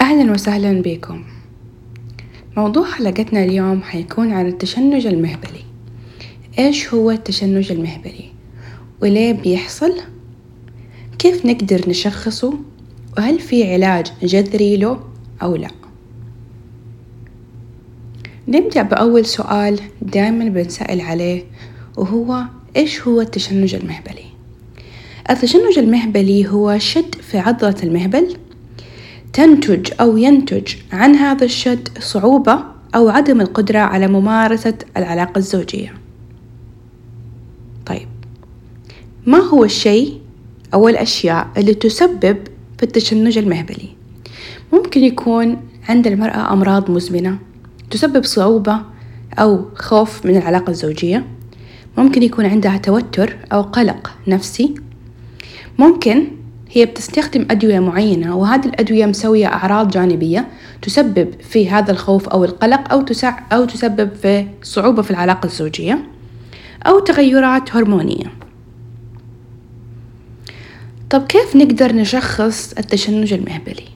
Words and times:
أهلا 0.00 0.32
وسهلا 0.32 0.82
بكم. 0.82 1.24
موضوع 2.56 2.90
حلقتنا 2.90 3.44
اليوم 3.44 3.82
حيكون 3.82 4.32
عن 4.32 4.46
التشنج 4.46 5.06
المهبلي. 5.06 5.64
إيش 6.58 6.94
هو 6.94 7.10
التشنج 7.10 7.72
المهبلي؟ 7.72 8.24
وليه 9.02 9.32
بيحصل؟ 9.32 9.92
كيف 11.18 11.46
نقدر 11.46 11.88
نشخصه؟ 11.88 12.54
وهل 13.18 13.38
في 13.40 13.72
علاج 13.74 14.06
جذري 14.22 14.76
له 14.76 15.00
أو 15.42 15.56
لا؟ 15.56 15.70
نبدأ 18.48 18.82
بأول 18.82 19.26
سؤال 19.26 19.80
دائما 20.02 20.48
بنسأل 20.48 21.00
عليه 21.00 21.44
وهو 21.96 22.44
إيش 22.76 23.00
هو 23.00 23.20
التشنج 23.20 23.74
المهبلي؟ 23.74 24.26
التشنج 25.30 25.78
المهبلي 25.78 26.48
هو 26.48 26.78
شد 26.78 27.14
في 27.14 27.38
عضلة 27.38 27.76
المهبل 27.82 28.36
تنتج 29.36 29.92
أو 30.00 30.16
ينتج 30.16 30.74
عن 30.92 31.14
هذا 31.14 31.44
الشد 31.44 31.88
صعوبة 32.00 32.58
أو 32.94 33.08
عدم 33.08 33.40
القدرة 33.40 33.78
على 33.78 34.06
ممارسة 34.08 34.74
العلاقة 34.96 35.38
الزوجية. 35.38 35.94
طيب 37.86 38.08
ما 39.26 39.38
هو 39.38 39.64
الشيء 39.64 40.20
أو 40.74 40.88
الأشياء 40.88 41.48
اللي 41.56 41.74
تسبب 41.74 42.38
في 42.78 42.82
التشنج 42.82 43.38
المهبلي؟ 43.38 43.88
ممكن 44.72 45.04
يكون 45.04 45.56
عند 45.88 46.06
المرأة 46.06 46.52
أمراض 46.52 46.90
مزمنة 46.90 47.38
تسبب 47.90 48.24
صعوبة 48.24 48.80
أو 49.38 49.64
خوف 49.74 50.26
من 50.26 50.36
العلاقة 50.36 50.70
الزوجية. 50.70 51.26
ممكن 51.98 52.22
يكون 52.22 52.46
عندها 52.46 52.76
توتر 52.76 53.36
أو 53.52 53.62
قلق 53.62 54.10
نفسي. 54.28 54.74
ممكن 55.78 56.26
هي 56.76 56.86
بتستخدم 56.86 57.46
أدوية 57.50 57.78
معينة 57.78 58.36
وهذه 58.36 58.66
الأدوية 58.66 59.06
مسوية 59.06 59.46
أعراض 59.46 59.90
جانبية 59.90 60.48
تسبب 60.82 61.34
في 61.40 61.70
هذا 61.70 61.90
الخوف 61.92 62.28
أو 62.28 62.44
القلق 62.44 62.92
أو 62.92 63.02
تسع 63.02 63.38
أو 63.52 63.64
تسبب 63.64 64.14
في 64.14 64.46
صعوبة 64.62 65.02
في 65.02 65.10
العلاقة 65.10 65.46
الزوجية 65.46 66.08
أو 66.86 66.98
تغيرات 66.98 67.76
هرمونية 67.76 68.32
طب 71.10 71.26
كيف 71.26 71.56
نقدر 71.56 71.92
نشخص 71.92 72.72
التشنج 72.78 73.32
المهبلي؟ 73.32 73.88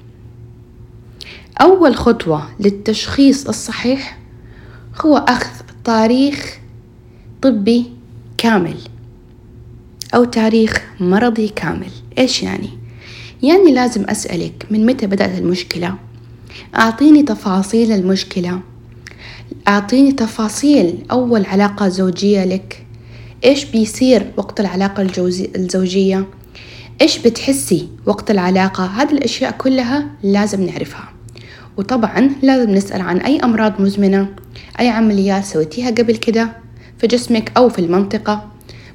أول 1.60 1.96
خطوة 1.96 2.48
للتشخيص 2.60 3.48
الصحيح 3.48 4.18
هو 5.04 5.16
أخذ 5.16 5.64
تاريخ 5.84 6.58
طبي 7.42 7.92
كامل 8.38 8.76
أو 10.14 10.24
تاريخ 10.24 10.82
مرضي 11.00 11.48
كامل 11.48 11.90
إيش 12.20 12.42
يعني؟ 12.42 12.70
يعني 13.42 13.72
لازم 13.72 14.04
أسألك 14.04 14.66
من 14.70 14.86
متى 14.86 15.06
بدأت 15.06 15.38
المشكلة؟ 15.38 15.94
أعطيني 16.76 17.22
تفاصيل 17.22 17.92
المشكلة. 17.92 18.60
أعطيني 19.68 20.12
تفاصيل 20.12 21.04
أول 21.10 21.44
علاقة 21.44 21.88
زوجية 21.88 22.44
لك. 22.44 22.86
إيش 23.44 23.64
بيصير 23.64 24.32
وقت 24.36 24.60
العلاقة 24.60 25.02
الزوجية؟ 25.56 26.26
إيش 27.02 27.18
بتحسي 27.18 27.88
وقت 28.06 28.30
العلاقة؟ 28.30 28.84
هذه 28.84 29.12
الأشياء 29.12 29.50
كلها 29.50 30.06
لازم 30.22 30.62
نعرفها. 30.66 31.08
وطبعا 31.76 32.30
لازم 32.42 32.70
نسأل 32.70 33.00
عن 33.00 33.18
أي 33.18 33.38
أمراض 33.38 33.80
مزمنة 33.80 34.28
أي 34.80 34.88
عمليات 34.88 35.44
سويتيها 35.44 35.90
قبل 35.90 36.16
كده 36.16 36.56
في 36.98 37.06
جسمك 37.06 37.52
أو 37.56 37.68
في 37.68 37.78
المنطقة. 37.78 38.50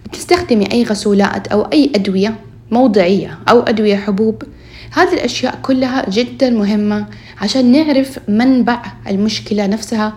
بتستخدمي 0.05 0.71
أي 0.71 0.83
غسولات 0.83 1.47
أو 1.47 1.61
أي 1.61 1.91
أدوية 1.95 2.44
موضعية 2.71 3.39
أو 3.49 3.59
أدوية 3.59 3.95
حبوب. 3.95 4.43
هذه 4.91 5.13
الأشياء 5.13 5.59
كلها 5.61 6.09
جدا 6.09 6.49
مهمة 6.49 7.07
عشان 7.41 7.71
نعرف 7.71 8.19
منبع 8.29 8.81
المشكلة 9.07 9.67
نفسها 9.67 10.13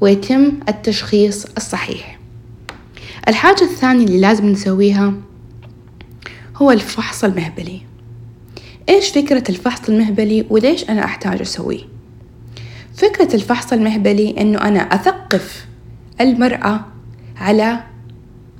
ويتم 0.00 0.52
التشخيص 0.68 1.46
الصحيح. 1.56 2.18
الحاجة 3.28 3.62
الثانية 3.62 4.04
اللي 4.04 4.20
لازم 4.20 4.46
نسويها 4.46 5.14
هو 6.56 6.70
الفحص 6.70 7.24
المهبلي. 7.24 7.80
إيش 8.88 9.08
فكرة 9.08 9.44
الفحص 9.48 9.88
المهبلي 9.88 10.46
وليش 10.50 10.90
أنا 10.90 11.04
أحتاج 11.04 11.40
أسويه؟ 11.40 11.80
فكرة 12.94 13.34
الفحص 13.34 13.72
المهبلي 13.72 14.40
إنه 14.40 14.58
أنا 14.58 14.80
أثقف 14.80 15.66
المرأة 16.20 16.84
على 17.36 17.80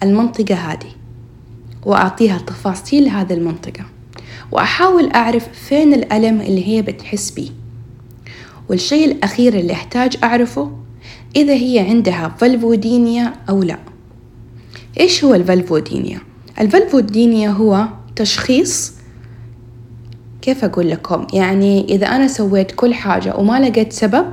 المنطقة 0.02 0.54
هذه. 0.54 0.90
وأعطيها 1.84 2.38
تفاصيل 2.38 3.08
هذه 3.08 3.32
المنطقة. 3.32 3.84
وأحاول 4.52 5.10
أعرف 5.10 5.48
فين 5.52 5.94
الألم 5.94 6.40
اللي 6.40 6.68
هي 6.68 6.82
بتحس 6.82 7.30
بيه. 7.30 7.50
والشيء 8.68 9.12
الأخير 9.12 9.54
اللي 9.54 9.72
أحتاج 9.72 10.16
أعرفه 10.24 10.72
إذا 11.36 11.52
هي 11.52 11.78
عندها 11.78 12.34
فالفودينيا 12.38 13.32
أو 13.48 13.62
لا. 13.62 13.78
إيش 15.00 15.24
هو 15.24 15.34
الفالفودينيا؟ 15.34 16.20
ال 16.60 16.69
vulvodynia 16.69 17.50
هو 17.50 17.88
تشخيص 18.16 18.92
كيف 20.42 20.64
أقول 20.64 20.90
لكم؟ 20.90 21.26
يعني 21.32 21.84
إذا 21.84 22.06
أنا 22.06 22.28
سويت 22.28 22.72
كل 22.72 22.94
حاجة 22.94 23.36
وما 23.36 23.60
لقيت 23.60 23.92
سبب 23.92 24.26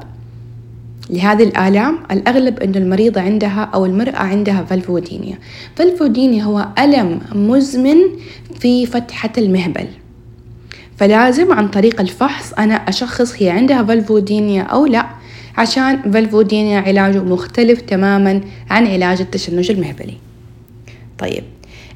لهذه 1.13 1.43
الآلام 1.43 1.97
الأغلب 2.11 2.59
أن 2.59 2.75
المريضة 2.75 3.21
عندها 3.21 3.69
أو 3.73 3.85
المرأة 3.85 4.17
عندها 4.17 4.63
vulvodynia 4.63 5.37
vulvodynia 5.75 6.43
هو 6.43 6.67
ألم 6.79 7.19
مزمن 7.35 7.97
في 8.59 8.85
فتحة 8.85 9.31
المهبل. 9.37 9.87
فلازم 10.97 11.53
عن 11.53 11.67
طريق 11.67 12.01
الفحص 12.01 12.53
أنا 12.53 12.75
أشخص 12.75 13.33
هي 13.37 13.49
عندها 13.49 13.83
vulvodynia 13.83 14.63
أو 14.63 14.85
لا 14.85 15.05
عشان 15.57 16.11
vulvodynia 16.11 16.79
علاجه 16.79 17.23
مختلف 17.23 17.81
تماما 17.81 18.41
عن 18.69 18.87
علاج 18.87 19.21
التشنج 19.21 19.71
المهبلي. 19.71 20.17
طيب 21.19 21.43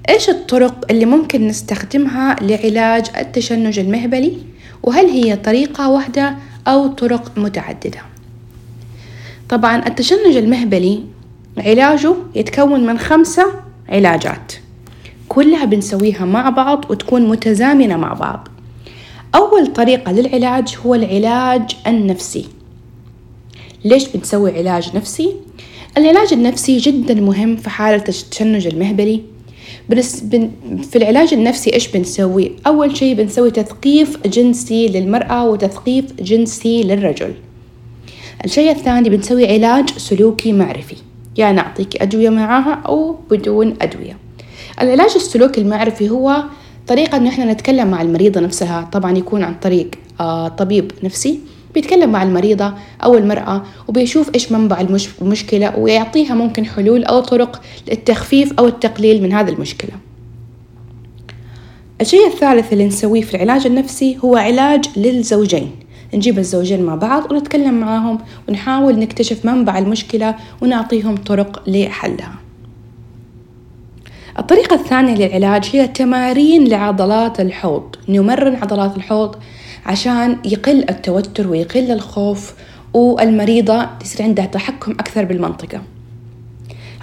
إيش 0.09 0.29
الطرق 0.29 0.85
اللي 0.91 1.05
ممكن 1.05 1.47
نستخدمها 1.47 2.35
لعلاج 2.41 3.05
التشنج 3.17 3.79
المهبلي؟ 3.79 4.37
وهل 4.83 5.05
هي 5.05 5.35
طريقة 5.35 5.89
واحدة 5.89 6.35
أو 6.67 6.87
طرق 6.87 7.31
متعددة؟ 7.37 8.16
طبعا 9.49 9.87
التشنج 9.87 10.37
المهبلي 10.37 11.03
علاجه 11.57 12.13
يتكون 12.35 12.85
من 12.85 12.99
خمسة 12.99 13.45
علاجات. 13.89 14.53
كلها 15.29 15.65
بنسويها 15.65 16.25
مع 16.25 16.49
بعض 16.49 16.85
وتكون 16.91 17.29
متزامنة 17.29 17.97
مع 17.97 18.13
بعض. 18.13 18.47
أول 19.35 19.67
طريقة 19.67 20.11
للعلاج 20.11 20.77
هو 20.85 20.95
العلاج 20.95 21.75
النفسي. 21.87 22.45
ليش 23.85 24.07
بنسوي 24.07 24.57
علاج 24.57 24.95
نفسي؟ 24.95 25.33
العلاج 25.97 26.33
النفسي 26.33 26.77
جدا 26.77 27.13
مهم 27.13 27.55
في 27.55 27.69
حالة 27.69 28.03
التشنج 28.09 28.67
المهبلي. 28.67 29.21
في 30.81 30.95
العلاج 30.95 31.33
النفسي 31.33 31.73
إيش 31.73 31.87
بنسوي؟ 31.87 32.51
أول 32.67 32.97
شيء 32.97 33.15
بنسوي 33.15 33.51
تثقيف 33.51 34.27
جنسي 34.27 34.87
للمرأة 34.87 35.45
وتثقيف 35.49 36.05
جنسي 36.21 36.83
للرجل. 36.83 37.33
الشيء 38.45 38.71
الثاني 38.71 39.09
بنسوي 39.09 39.53
علاج 39.53 39.89
سلوكي 39.97 40.53
معرفي. 40.53 40.95
يعني 41.37 41.55
نعطيك 41.55 42.01
أدوية 42.01 42.29
معاها 42.29 42.81
أو 42.85 43.15
بدون 43.31 43.75
أدوية. 43.81 44.17
العلاج 44.81 45.11
السلوكي 45.15 45.61
المعرفي 45.61 46.09
هو 46.09 46.43
طريقة 46.87 47.17
إنه 47.17 47.29
إحنا 47.29 47.53
نتكلم 47.53 47.87
مع 47.87 48.01
المريضة 48.01 48.41
نفسها. 48.41 48.89
طبعا 48.91 49.17
يكون 49.17 49.43
عن 49.43 49.55
طريق 49.61 49.91
آه 50.19 50.47
طبيب 50.47 50.91
نفسي 51.03 51.39
بيتكلم 51.73 52.11
مع 52.11 52.23
المريضة 52.23 52.73
أو 53.03 53.17
المرأة 53.17 53.63
وبيشوف 53.87 54.35
إيش 54.35 54.51
منبع 54.51 54.85
المشكلة 55.21 55.79
ويعطيها 55.79 56.35
ممكن 56.35 56.65
حلول 56.65 57.03
أو 57.03 57.19
طرق 57.19 57.61
للتخفيف 57.87 58.53
أو 58.59 58.67
التقليل 58.67 59.23
من 59.23 59.33
هذه 59.33 59.49
المشكلة. 59.49 59.91
الشيء 62.01 62.27
الثالث 62.27 62.73
اللي 62.73 62.85
نسويه 62.87 63.21
في 63.21 63.35
العلاج 63.35 63.65
النفسي 63.65 64.17
هو 64.23 64.35
علاج 64.35 64.85
للزوجين. 64.97 65.71
نجيب 66.13 66.39
الزوجين 66.39 66.83
مع 66.83 66.95
بعض 66.95 67.31
ونتكلم 67.31 67.73
معاهم 67.79 68.17
ونحاول 68.49 68.99
نكتشف 68.99 69.45
منبع 69.45 69.77
المشكلة 69.77 70.35
ونعطيهم 70.61 71.15
طرق 71.15 71.63
لحلها. 71.67 72.35
الطريقة 74.39 74.75
الثانية 74.75 75.15
للعلاج 75.15 75.69
هي 75.73 75.87
تمارين 75.87 76.67
لعضلات 76.67 77.39
الحوض. 77.39 77.95
نمرن 78.09 78.55
عضلات 78.55 78.97
الحوض 78.97 79.35
عشان 79.85 80.37
يقل 80.45 80.85
التوتر 80.89 81.47
ويقل 81.47 81.91
الخوف 81.91 82.53
والمريضة 82.93 83.89
تصير 83.99 84.25
عندها 84.25 84.45
تحكم 84.45 84.91
أكثر 84.91 85.25
بالمنطقة. 85.25 85.81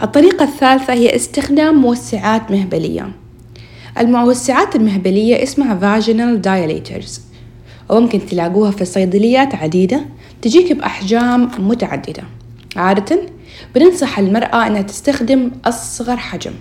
الطريقة 0.03 0.45
الثالثة 0.45 0.93
هي 0.93 1.17
استخدام 1.17 1.75
موسعات 1.75 2.51
مهبلية. 2.51 3.12
الموسعات 3.99 4.77
المهبلية 4.77 5.43
اسمها 5.43 6.01
vaginal 6.01 6.43
dilators. 6.47 7.24
وممكن 7.89 8.27
تلاقوها 8.27 8.71
في 8.71 8.83
الصيدليات 8.83 9.55
عديدة 9.55 10.05
تجيك 10.43 10.73
بأحجام 10.73 11.51
متعددة. 11.59 12.23
عادة 12.77 13.19
بننصح 13.75 14.19
المرأة 14.19 14.67
أنها 14.67 14.83
تستخدم 14.83 15.51
أصغر 15.65 16.17
حجم 16.17 16.53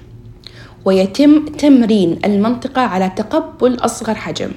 ويتم 0.86 1.46
تمرين 1.46 2.20
المنطقة 2.26 2.82
على 2.82 3.12
تقبل 3.16 3.76
أصغر 3.76 4.16
حجم. 4.16 4.52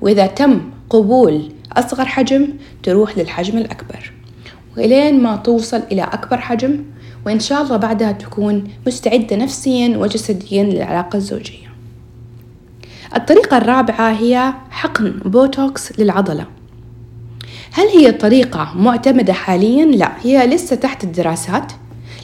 وإذا 0.00 0.26
تم 0.26 0.60
قبول 0.90 1.52
أصغر 1.72 2.04
حجم 2.04 2.48
تروح 2.82 3.18
للحجم 3.18 3.58
الأكبر. 3.58 4.12
وإلين 4.76 5.22
ما 5.22 5.36
توصل 5.36 5.82
إلى 5.92 6.02
أكبر 6.02 6.38
حجم 6.38 6.84
وإن 7.26 7.40
شاء 7.40 7.62
الله 7.62 7.76
بعدها 7.76 8.12
تكون 8.12 8.64
مستعدة 8.86 9.36
نفسيا 9.36 9.98
وجسديا 9.98 10.64
للعلاقة 10.64 11.16
الزوجية. 11.16 11.63
الطريقة 13.16 13.56
الرابعة 13.56 14.10
هي 14.10 14.54
حقن 14.70 15.10
بوتوكس 15.24 15.98
للعضلة. 15.98 16.46
هل 17.72 17.86
هي 17.86 18.12
طريقة 18.12 18.72
معتمدة 18.76 19.32
حاليا؟ 19.32 19.84
لا 19.84 20.12
هي 20.22 20.46
لسه 20.46 20.76
تحت 20.76 21.04
الدراسات. 21.04 21.72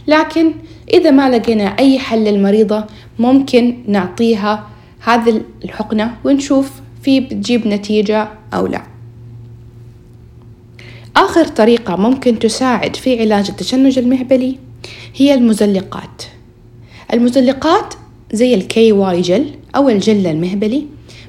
لكن 0.06 0.52
إذا 0.92 1.10
ما 1.10 1.30
لقينا 1.30 1.64
أي 1.78 1.98
حل 1.98 2.24
للمريضة 2.24 2.84
ممكن 3.18 3.76
نعطيها 3.86 4.66
هذه 5.00 5.42
الحقنة 5.64 6.16
ونشوف 6.24 6.70
في 7.02 7.20
بتجيب 7.20 7.66
نتيجة 7.66 8.28
أو 8.54 8.66
لا. 8.66 8.82
آخر 11.16 11.44
طريقة 11.44 11.96
ممكن 11.96 12.38
تساعد 12.38 12.96
في 12.96 13.20
علاج 13.20 13.48
التشنج 13.48 13.98
المهبلي 13.98 14.58
هي 15.16 15.34
المزلقات. 15.34 16.22
المزلقات 17.12 17.94
زي 18.32 18.54
ال 18.54 18.92
KY 18.92 19.20
gel 19.20 19.54
أو 19.76 19.88
الجل 19.88 20.26
المهبلي 20.26 20.86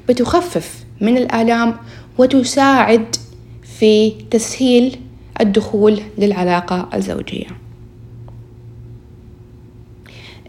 بتخفف 0.08 0.84
من 1.00 1.16
الآلام 1.16 1.74
وتساعد 2.18 3.16
في 3.78 4.10
تسهيل 4.30 5.00
الدخول 5.40 6.00
للعلاقة 6.18 6.88
الزوجية. 6.94 7.46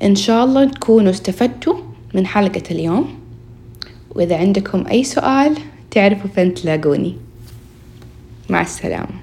إن 0.04 0.16
شاء 0.16 0.46
الله 0.46 0.66
تكونوا 0.66 1.12
استفدتوا 1.12 1.76
من 2.14 2.26
حلقة 2.26 2.64
اليوم. 2.72 3.16
وإذا 4.16 4.38
عندكم 4.38 4.88
أي 4.88 5.04
سؤال 5.04 5.56
تعرفوا 5.92 6.30
فين 6.36 6.54
تلاقوني. 6.54 7.16
مع 8.50 8.62
السلامة. 8.62 9.23